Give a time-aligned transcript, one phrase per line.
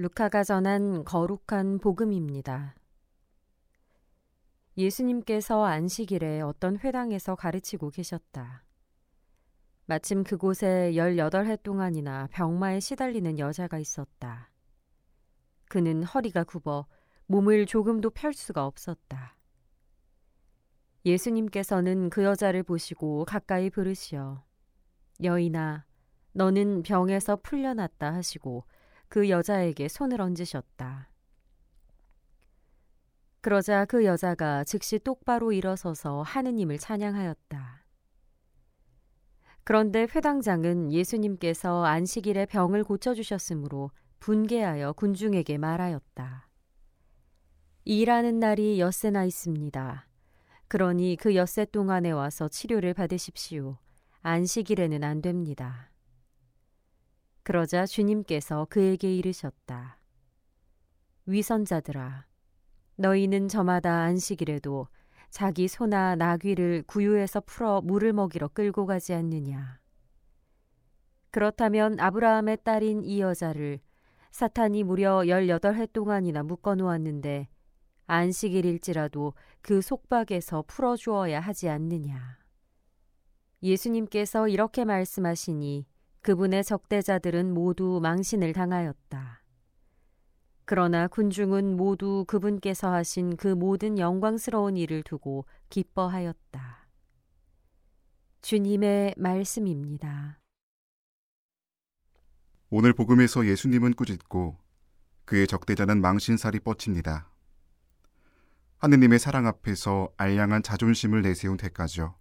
[0.00, 2.76] 루카가 전한 거룩한 복음입니다.
[4.76, 8.62] 예수님께서 안식일에 어떤 회당에서 가르치고 계셨다.
[9.86, 14.52] 마침 그곳에 18해 동안이나 병마에 시달리는 여자가 있었다.
[15.68, 16.86] 그는 허리가 굽어
[17.26, 19.36] 몸을 조금도 펼 수가 없었다.
[21.06, 24.44] 예수님께서는 그 여자를 보시고 가까이 부르시어
[25.24, 25.86] 여인아
[26.34, 28.62] 너는 병에서 풀려났다 하시고
[29.08, 31.08] 그 여자에게 손을 얹으셨다.
[33.40, 37.84] 그러자 그 여자가 즉시 똑바로 일어서서 하느님을 찬양하였다.
[39.64, 46.48] 그런데 회당장은 예수님께서 안식일에 병을 고쳐주셨으므로 분개하여 군중에게 말하였다.
[47.84, 50.06] 일하는 날이 엿새나 있습니다.
[50.68, 53.78] 그러니 그 엿새 동안에 와서 치료를 받으십시오.
[54.22, 55.90] 안식일에는 안 됩니다.
[57.48, 59.98] 그러자 주님께서 그에게 이르셨다.
[61.24, 62.26] 위선자들아,
[62.96, 64.88] 너희는 저마다 안식일에도
[65.30, 69.80] 자기 소나 나귀를 구유에서 풀어 물을 먹이러 끌고 가지 않느냐.
[71.30, 73.80] 그렇다면 아브라함의 딸인 이 여자를
[74.30, 77.48] 사탄이 무려 18해 동안이나 묶어 놓았는데
[78.08, 82.40] 안식일일지라도 그 속박에서 풀어 주어야 하지 않느냐.
[83.62, 85.86] 예수님께서 이렇게 말씀하시니
[86.22, 89.42] 그분의 적대자들은 모두 망신을 당하였다.
[90.64, 96.88] 그러나 군중은 모두 그분께서 하신 그 모든 영광스러운 일을 두고 기뻐하였다.
[98.42, 100.40] 주님의 말씀입니다.
[102.70, 104.58] 오늘 복음에서 예수님은 꾸짖고
[105.24, 107.30] 그의 적대자는 망신살이 뻗칩니다.
[108.76, 112.14] 하느님의 사랑 앞에서 알량한 자존심을 내세운 대가죠.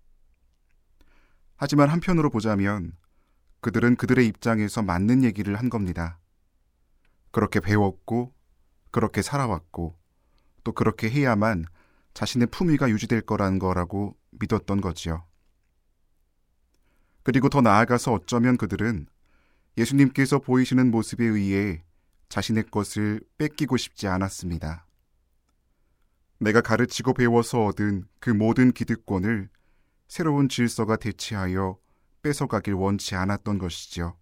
[1.57, 2.93] 하지만 한편으로 보자면
[3.61, 6.19] 그들은 그들의 입장에서 맞는 얘기를 한 겁니다.
[7.31, 8.33] 그렇게 배웠고,
[8.91, 9.97] 그렇게 살아왔고,
[10.63, 11.65] 또 그렇게 해야만
[12.13, 15.25] 자신의 품위가 유지될 거라는 거라고 믿었던 거지요.
[17.23, 19.07] 그리고 더 나아가서 어쩌면 그들은
[19.77, 21.83] 예수님께서 보이시는 모습에 의해
[22.29, 24.85] 자신의 것을 뺏기고 싶지 않았습니다.
[26.39, 29.49] 내가 가르치고 배워서 얻은 그 모든 기득권을
[30.07, 31.77] 새로운 질서가 대체하여
[32.27, 34.17] 뺏어가길 원치 않았던 것이지요.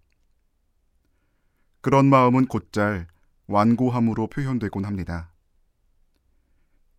[1.81, 3.07] 그런 마음은 곧잘
[3.47, 5.33] 완고함으로 표현되곤 합니다.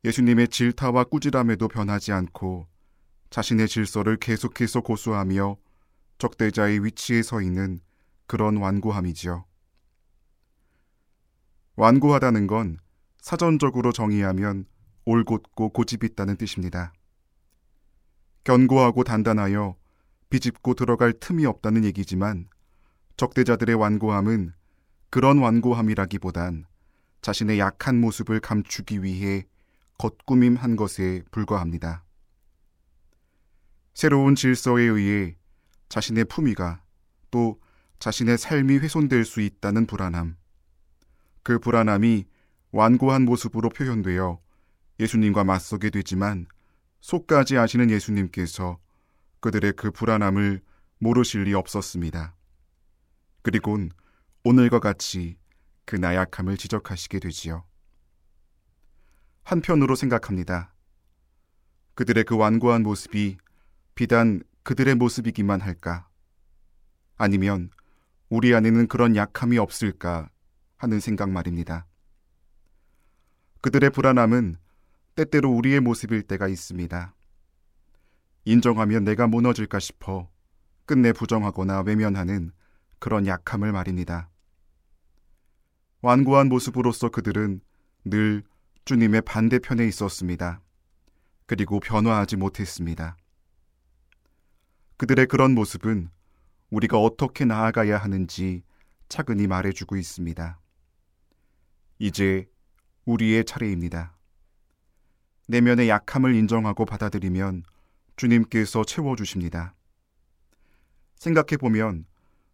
[0.04, 2.66] 예수님의 질타와 꾸지람에도 변하지 않고
[3.30, 5.56] 자신의 질서를 계속해서 고수하며
[6.18, 7.78] 적대자의 위치에 서 있는
[8.26, 9.44] 그런 완고함이지요.
[11.76, 12.78] 완고하다는 건
[13.20, 14.64] 사전적으로 정의하면
[15.04, 16.92] 올곧고 고집있다는 뜻입니다.
[18.42, 19.76] 견고하고 단단하여
[20.30, 22.48] 비집고 들어갈 틈이 없다는 얘기지만
[23.16, 24.52] 적대자들의 완고함은
[25.10, 26.66] 그런 완고함이라기보단
[27.22, 29.46] 자신의 약한 모습을 감추기 위해
[29.98, 32.04] 겉꾸밈한 것에 불과합니다.
[33.94, 35.36] 새로운 질서에 의해
[35.88, 36.82] 자신의 품위가
[37.30, 37.58] 또
[37.98, 40.36] 자신의 삶이 훼손될 수 있다는 불안함.
[41.42, 42.26] 그 불안함이
[42.72, 44.38] 완고한 모습으로 표현되어
[45.00, 46.46] 예수님과 맞서게 되지만
[47.00, 48.78] 속까지 아시는 예수님께서
[49.46, 50.60] 그들의 그 불안함을
[50.98, 52.34] 모르실 리 없었습니다.
[53.42, 53.92] 그리곤
[54.42, 55.38] 오늘과 같이
[55.84, 57.64] 그 나약함을 지적하시게 되지요.
[59.44, 60.74] 한편으로 생각합니다.
[61.94, 63.36] 그들의 그 완고한 모습이
[63.94, 66.08] 비단 그들의 모습이기만 할까?
[67.16, 67.70] 아니면
[68.28, 70.28] 우리 안에는 그런 약함이 없을까
[70.76, 71.86] 하는 생각 말입니다.
[73.60, 74.56] 그들의 불안함은
[75.14, 77.15] 때때로 우리의 모습일 때가 있습니다.
[78.46, 80.30] 인정하면 내가 무너질까 싶어
[80.86, 82.52] 끝내 부정하거나 외면하는
[83.00, 84.30] 그런 약함을 말입니다.
[86.00, 87.60] 완고한 모습으로서 그들은
[88.04, 88.44] 늘
[88.84, 90.62] 주님의 반대편에 있었습니다.
[91.46, 93.16] 그리고 변화하지 못했습니다.
[94.96, 96.08] 그들의 그런 모습은
[96.70, 98.62] 우리가 어떻게 나아가야 하는지
[99.08, 100.60] 차근히 말해주고 있습니다.
[101.98, 102.48] 이제
[103.06, 104.16] 우리의 차례입니다.
[105.48, 107.64] 내면의 약함을 인정하고 받아들이면
[108.16, 109.74] 주님께서 채워주십니다.
[111.16, 112.06] 생각해 보면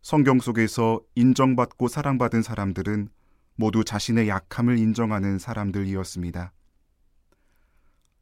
[0.03, 3.09] 성경 속에서 인정받고 사랑받은 사람들은
[3.55, 6.53] 모두 자신의 약함을 인정하는 사람들이었습니다.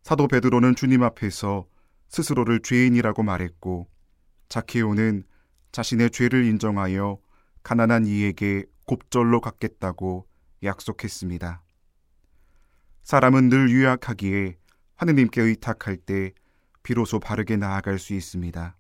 [0.03, 1.67] 사도 베드로는 주님 앞에서
[2.09, 3.89] 스스로를 죄인이라고 말했고
[4.49, 5.25] 자케오는
[5.73, 7.19] 자신의 죄를 인정하여
[7.63, 10.27] 가난한 이에게 곱절로 갚겠다고
[10.63, 11.63] 약속했습니다.
[13.05, 14.57] 사람은 늘 유약하기에
[14.97, 16.33] 하느님께 의탁할 때
[16.83, 18.77] 비로소 바르게 나아갈 수 있습니다.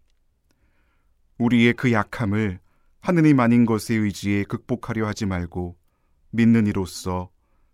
[1.38, 2.60] 우리의 그 약함을
[3.00, 5.76] 하느님 아닌 것에 의지해 극복하려 하지 말고
[6.30, 7.30] 믿는 이로서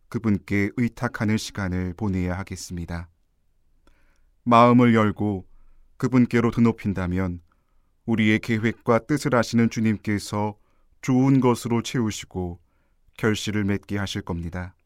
[0.08, 3.08] 그분께 의탁하는 시간을 보내야 하겠습니다.
[4.44, 5.46] 마음을 열고
[5.96, 7.40] 그분께로 드높인다면
[8.04, 10.56] 우리의 계획과 뜻을 아시는 주님께서
[11.02, 12.60] 좋은 것으로 채우시고
[13.16, 14.76] 결실을 맺게 하실 겁니다.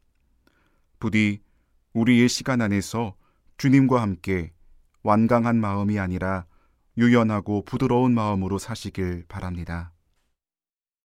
[0.98, 1.40] 부디
[1.92, 3.14] 우리의 시간 안에서
[3.58, 4.52] 주님과 함께
[5.02, 6.46] 완강한 마음이 아니라
[6.98, 9.92] 유연하고 부드러운 마음으로 사시길 바랍니다.